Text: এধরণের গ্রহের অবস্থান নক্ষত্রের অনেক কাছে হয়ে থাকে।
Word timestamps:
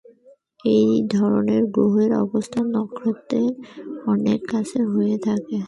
এধরণের 0.65 1.63
গ্রহের 1.67 2.11
অবস্থান 2.23 2.65
নক্ষত্রের 2.75 3.51
অনেক 4.05 4.39
কাছে 4.51 4.79
হয়ে 4.91 5.17
থাকে। 5.27 5.59